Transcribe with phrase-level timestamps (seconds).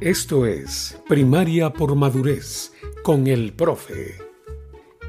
[0.00, 2.72] Esto es Primaria por Madurez
[3.02, 4.16] con el profe.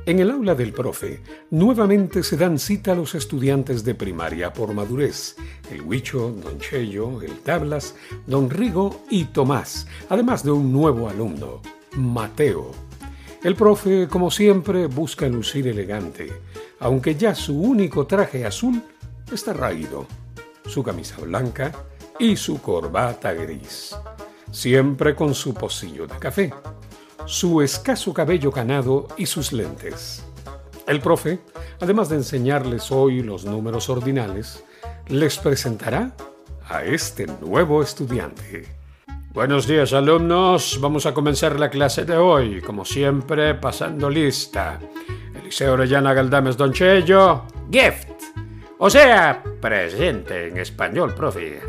[0.05, 4.73] En el aula del profe, nuevamente se dan cita a los estudiantes de primaria por
[4.73, 5.37] madurez,
[5.71, 7.95] el Huicho, Don Chello, el Tablas,
[8.27, 11.61] Don Rigo y Tomás, además de un nuevo alumno,
[11.95, 12.71] Mateo.
[13.45, 16.33] El profe, como siempre, busca lucir elegante,
[16.81, 18.83] aunque ya su único traje azul
[19.31, 20.05] está raído,
[20.65, 21.71] su camisa blanca
[22.19, 23.95] y su corbata gris
[24.51, 26.53] siempre con su pocillo de café,
[27.25, 30.23] su escaso cabello canado y sus lentes.
[30.87, 31.39] El profe,
[31.79, 34.63] además de enseñarles hoy los números ordinales,
[35.07, 36.11] les presentará
[36.67, 38.67] a este nuevo estudiante.
[39.33, 44.79] Buenos días alumnos, vamos a comenzar la clase de hoy, como siempre pasando lista.
[45.41, 48.09] Eliseo Orellana Galdames Donchello, gift.
[48.77, 51.61] O sea, presente en español, profe,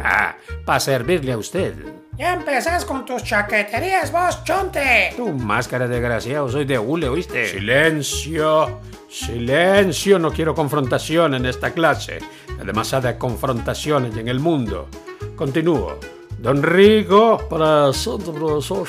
[0.64, 2.01] para servirle a usted.
[2.22, 5.12] Ya empezás con tus chaqueterías, vos, chonte.
[5.16, 7.48] Tu máscara de desgraciado, soy de hule, ¿oíste?
[7.48, 8.78] Silencio,
[9.10, 12.20] silencio, no quiero confrontación en esta clase.
[12.60, 14.86] Hay demasiadas confrontaciones en el mundo.
[15.34, 15.98] Continúo.
[16.38, 17.38] Don Rigo.
[17.48, 18.86] Presente, profesor.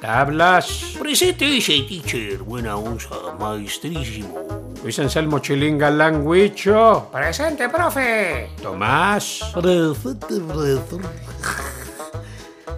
[0.00, 0.94] Tablas.
[1.00, 4.68] Presente ese teacher, buena onza, maestrísimo.
[4.84, 7.08] Luis Anselmo Chilinga Languicho.
[7.10, 8.50] Presente, profe.
[8.62, 9.50] Tomás.
[9.52, 11.00] Presente, profesor.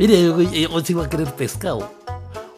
[0.01, 1.93] Mire, hoy, hoy se va a querer pescado.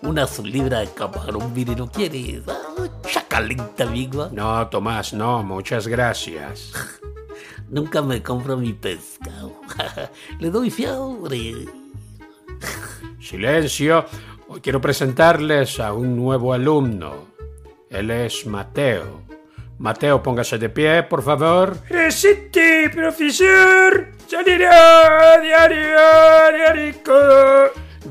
[0.02, 2.40] Una libra de camarón, mire, ¿no quiere?
[2.46, 4.28] Ah, Chacalita, amigo.
[4.30, 6.70] No, Tomás, no, muchas gracias.
[7.68, 9.60] Nunca me compro mi pescado.
[10.38, 11.66] Le doy fiabre.
[13.20, 14.04] Silencio.
[14.46, 17.26] Hoy quiero presentarles a un nuevo alumno.
[17.90, 19.22] Él es Mateo.
[19.78, 21.76] Mateo, póngase de pie, por favor.
[21.88, 24.11] Presente, profesor.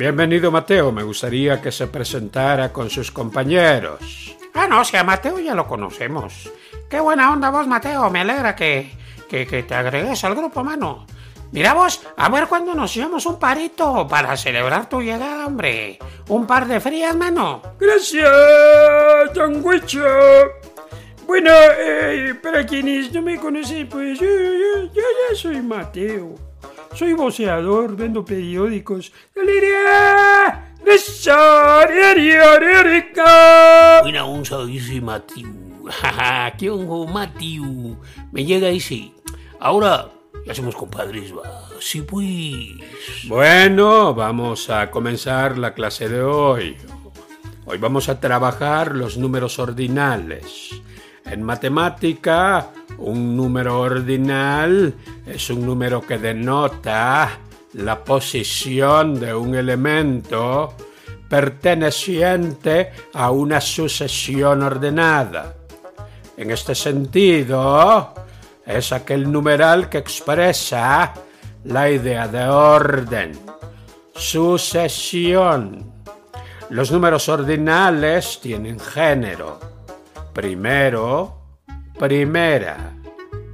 [0.01, 0.91] Bienvenido, Mateo.
[0.91, 4.35] Me gustaría que se presentara con sus compañeros.
[4.55, 6.51] Ah, no, si a Mateo ya lo conocemos.
[6.89, 8.09] Qué buena onda vos, Mateo.
[8.09, 8.89] Me alegra que,
[9.29, 11.05] que, que te agregues al grupo, mano.
[11.51, 15.99] Mira vos, a ver cuándo nos llevamos un parito para celebrar tu llegada, hombre.
[16.29, 17.61] Un par de frías, mano.
[17.79, 18.27] Gracias,
[19.35, 20.03] don Huicho.
[21.27, 26.50] Bueno, eh, para quienes no me conocen, pues yo, yo, yo ya soy Mateo.
[26.95, 29.11] Soy voceador, vendo periódicos.
[29.33, 30.75] ¡Galería!
[34.01, 35.87] Buena onza, dice Matiu.
[36.57, 37.97] ¿Qué hongo, Matiu?
[38.31, 39.11] Me llega ese.
[39.59, 40.09] Ahora
[40.45, 41.69] ya somos compadres, va.
[41.79, 43.27] Sí, pues.
[43.27, 46.77] Bueno, vamos a comenzar la clase de hoy.
[47.65, 50.69] Hoy vamos a trabajar los números ordinales.
[51.25, 54.93] En matemática, un número ordinal
[55.25, 57.39] es un número que denota
[57.73, 60.73] la posición de un elemento
[61.29, 65.55] perteneciente a una sucesión ordenada.
[66.35, 68.13] En este sentido,
[68.65, 71.13] es aquel numeral que expresa
[71.65, 73.39] la idea de orden,
[74.13, 75.91] sucesión.
[76.69, 79.59] Los números ordinales tienen género.
[80.33, 81.40] Primero,
[82.01, 82.93] primera.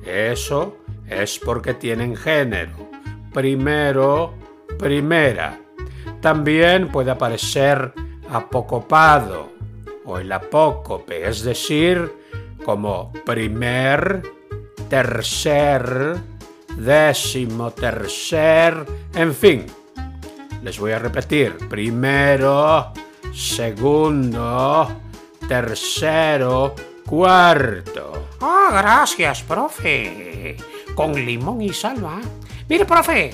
[0.06, 2.90] Eso es porque tienen género.
[3.34, 4.36] Primero,
[4.80, 5.60] primera.
[6.22, 7.92] También puede aparecer
[8.30, 9.52] apocopado
[10.06, 12.10] o el apócope, es decir,
[12.64, 14.24] como primer,
[14.90, 16.16] tercer,
[16.78, 19.66] décimo tercer, en fin.
[20.64, 21.58] Les voy a repetir.
[21.68, 22.94] Primero,
[23.34, 24.88] segundo,
[25.50, 26.74] tercero,
[27.06, 28.27] cuarto.
[28.40, 30.58] Oh, gracias, profe.
[30.96, 32.20] Con limón y salva.
[32.70, 33.34] Mire, profe,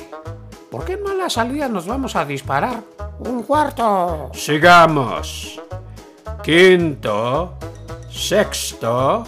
[0.70, 2.84] ¿por qué no la salida nos vamos a disparar
[3.20, 4.32] un cuarto?
[4.34, 5.62] Sigamos.
[6.44, 7.58] Quinto,
[8.10, 9.24] sexto,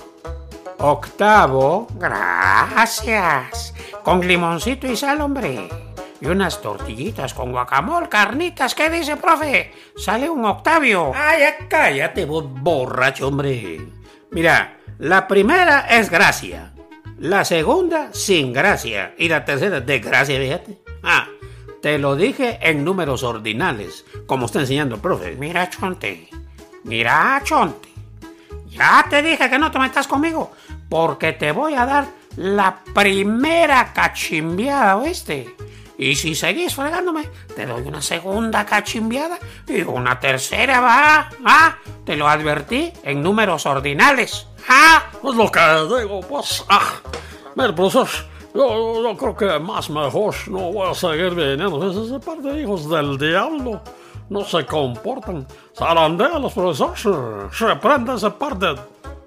[0.79, 1.87] octavo.
[1.95, 3.73] Gracias.
[4.03, 5.69] Con limoncito y sal, hombre.
[6.21, 8.73] Y unas tortillitas con guacamole, carnitas.
[8.75, 9.73] ¿Qué dice, profe?
[9.97, 11.11] Sale un octavio.
[11.13, 13.81] Ay, ya cállate, vos borracho, hombre.
[14.31, 16.71] Mira, La primera es gracia.
[17.19, 19.13] La segunda, sin gracia.
[19.17, 20.79] Y la tercera, desgracia, fíjate.
[21.03, 21.27] Ah,
[21.81, 25.35] te lo dije en números ordinales, como está enseñando el profe.
[25.37, 26.29] Mira, Chonte.
[26.83, 27.89] Mira, Chonte.
[28.69, 30.51] Ya te dije que no te metas conmigo,
[30.89, 32.07] porque te voy a dar
[32.37, 35.55] la primera cachimbiada, ¿oíste?
[35.97, 41.29] Y si seguís fregándome, te doy una segunda cachimbiada y una tercera, va.
[41.45, 44.47] Ah, te lo advertí en números ordinales.
[44.67, 45.59] Ah, Pues lo que
[45.99, 46.63] digo, pues.
[46.69, 46.93] Ah,
[47.55, 48.07] mira, profesor,
[48.53, 51.89] yo, yo creo que más mejor no voy a seguir viniendo.
[51.89, 53.81] Ese ese par de hijos del diablo
[54.29, 55.45] no se comportan.
[55.77, 57.03] Zarandean los profesores.
[57.59, 58.75] Reprende ese par de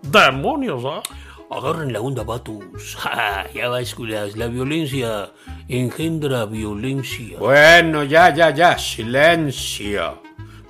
[0.02, 1.02] demonios, ¿ah?
[1.50, 2.96] Agarren la onda, vatos.
[2.98, 4.36] Ja, ya va, escuelas.
[4.36, 5.30] La violencia
[5.68, 7.38] engendra violencia.
[7.38, 10.20] Bueno, ya, ya, ya, silencio.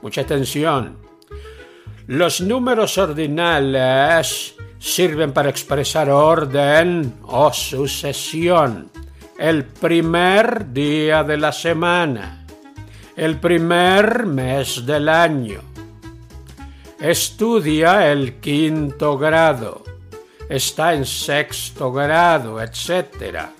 [0.02, 0.96] Mucha atención.
[2.08, 8.90] Los números ordinales sirven para expresar orden o sucesión.
[9.38, 12.46] El primer día de la semana.
[13.14, 15.60] El primer mes del año.
[16.98, 19.82] Estudia el quinto grado.
[20.48, 23.50] Está en sexto grado, etc.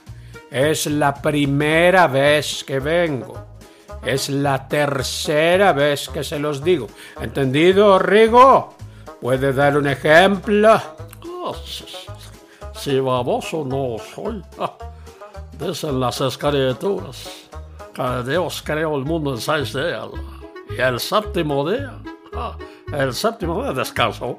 [0.50, 3.57] Es la primera vez que vengo.
[4.04, 6.86] Es la tercera vez que se los digo.
[7.20, 8.74] ¿Entendido, Rigo?
[9.20, 10.72] ¿Puede dar un ejemplo?
[10.72, 11.84] Ah, si,
[12.74, 14.42] si baboso no soy.
[15.58, 17.48] Dicen las escrituras
[17.92, 20.06] que Dios creó el mundo en seis días.
[20.70, 21.98] Y el séptimo día,
[22.92, 24.38] el séptimo día descansó.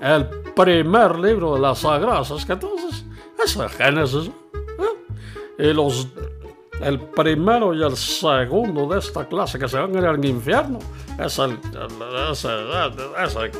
[0.00, 3.04] El primer libro de las Sagradas Escrituras
[3.44, 4.28] es el Génesis.
[4.28, 5.64] ¿eh?
[5.70, 6.08] Y los,
[6.82, 10.78] el primero y el segundo de esta clase que se van a ir al infierno
[11.18, 12.48] es el, el- ese,
[13.24, 13.50] ese,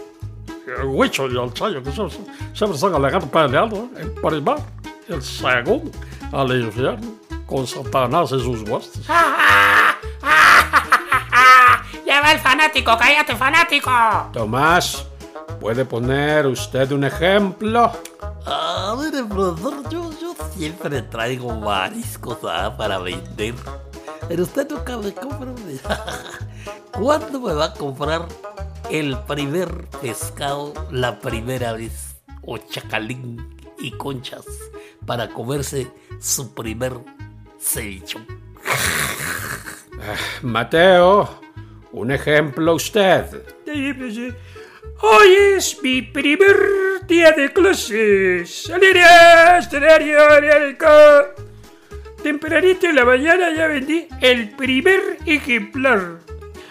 [0.81, 2.19] el huicho y el chayo que siempre,
[2.53, 3.77] siempre están alegando peleando.
[3.77, 3.89] ¿eh?
[4.03, 4.59] El primer
[5.09, 5.91] y el segundo
[6.33, 7.15] al infierno
[7.47, 9.07] con Satanás y sus huestes.
[12.07, 13.91] Ya va el fanático, cállate, fanático.
[14.33, 15.07] Tomás,
[15.61, 17.91] ¿puede poner usted un ejemplo?
[18.47, 19.83] A ver, profesor,
[20.57, 23.55] siempre traigo mariscos ah, para vender.
[24.29, 25.55] Pero usted nunca me compra.
[26.93, 28.27] ¿Cuándo me va a comprar
[28.91, 29.69] el primer
[30.01, 32.17] pescado la primera vez?
[32.43, 34.47] O chacalín y conchas
[35.05, 36.95] para comerse su primer
[37.59, 38.19] cevicho.
[40.43, 41.41] Mateo,
[41.93, 43.43] un ejemplo usted.
[45.03, 48.71] Hoy es mi primer día de clases.
[49.59, 51.27] Escenario, alegría.
[52.23, 56.19] Tempranito en la mañana ya vendí el primer ejemplar.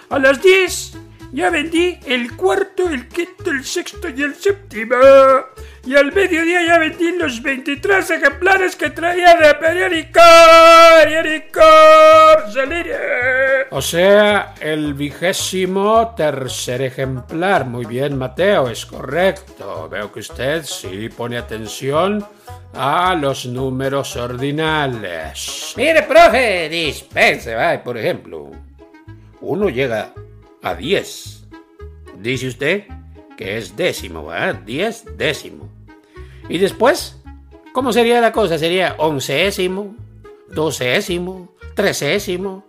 [0.09, 0.97] A las 10
[1.31, 4.95] ya vendí el cuarto, el quinto, el sexto y el séptimo.
[5.85, 10.19] Y al mediodía ya vendí los 23 ejemplares que traía de periódico.
[11.03, 11.61] Periódico.
[13.77, 17.65] O sea, el vigésimo tercer ejemplar.
[17.65, 19.89] Muy bien, Mateo, es correcto.
[19.89, 22.25] Veo que usted sí pone atención
[22.73, 25.73] a los números ordinales.
[25.75, 28.49] Mire, profe, dispense, por ejemplo.
[29.41, 30.13] Uno llega
[30.63, 31.47] a 10.
[32.19, 32.83] Dice usted
[33.35, 34.53] que es décimo, ¿va?
[34.53, 35.69] 10 décimo.
[36.47, 37.21] Y después,
[37.73, 38.57] ¿cómo sería la cosa?
[38.57, 39.97] ¿Sería onceésimo,
[40.47, 42.63] docésimo, trecésimo?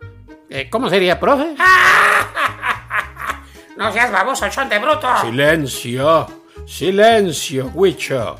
[0.49, 1.55] Eh, ¿Cómo sería, profe?
[3.77, 5.07] No seas baboso, chonte bruto.
[5.21, 6.27] Silencio,
[6.67, 8.37] silencio, Huicho.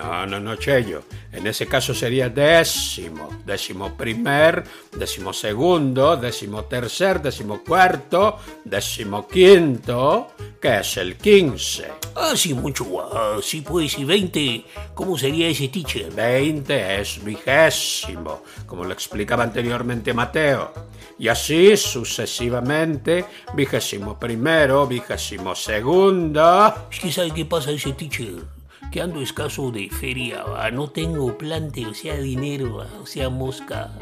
[0.00, 1.02] No, no, no, Chello.
[1.30, 4.64] En ese caso sería décimo, décimo primer,
[4.96, 11.92] décimo segundo, décimo tercer, décimo cuarto, décimo quinto, que es el quince.
[12.16, 12.86] Ah, sí, mucho.
[13.12, 14.64] Ah, sí, pues, y 20.
[14.94, 16.10] ¿Cómo sería ese teacher?
[16.10, 20.72] Veinte es vigésimo, como lo explicaba anteriormente Mateo.
[21.18, 26.88] Y así sucesivamente, vigésimo primero, vigésimo segundo.
[26.90, 28.59] Es que ¿sabe qué pasa ese teacher?
[28.90, 33.92] Que ando escaso de feria, no tengo plante, o sea, dinero, ah, o sea, mosca.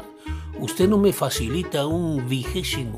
[0.59, 2.97] Usted no me facilita un vigésimo,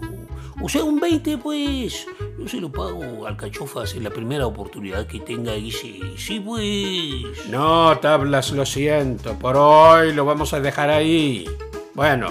[0.63, 2.07] o sea, un 20, pues.
[2.39, 6.39] Yo se lo pago al cachofas en la primera oportunidad que tenga y sí, sí,
[6.39, 7.49] pues.
[7.49, 9.37] No, tablas, lo siento.
[9.37, 11.45] Por hoy lo vamos a dejar ahí.
[11.93, 12.29] Bueno,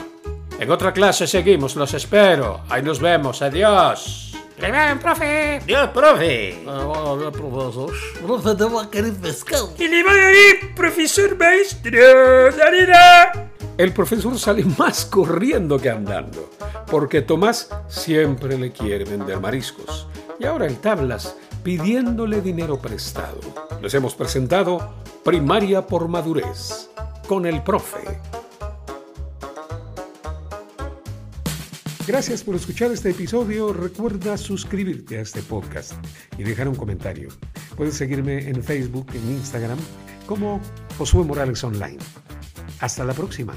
[0.58, 2.60] en otra clase seguimos, los espero.
[2.68, 4.29] Ahí nos vemos, adiós.
[4.60, 5.56] ¡Le profe!
[5.56, 6.62] Adiós, profe.
[6.66, 7.92] Ah, bueno, bien, profesor.
[8.22, 9.72] Profe, te va a querer pescado.
[9.78, 12.52] Y le va a ir, profesor maestro.
[12.52, 13.50] Salida.
[13.78, 16.50] El profesor sale más corriendo que andando,
[16.90, 20.06] porque Tomás siempre le quiere vender mariscos.
[20.38, 23.40] Y ahora el tablas pidiéndole dinero prestado.
[23.80, 24.92] Les hemos presentado
[25.24, 26.90] Primaria por Madurez
[27.26, 28.20] con el profe.
[32.10, 33.72] Gracias por escuchar este episodio.
[33.72, 35.92] Recuerda suscribirte a este podcast
[36.36, 37.28] y dejar un comentario.
[37.76, 39.78] Puedes seguirme en Facebook, en Instagram,
[40.26, 40.60] como
[40.98, 41.98] Josué Morales Online.
[42.80, 43.54] Hasta la próxima.